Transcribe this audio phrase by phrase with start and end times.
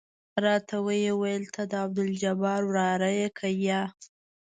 [0.43, 3.81] راته ويې ويل ته د عبدالجبار وراره يې که يه.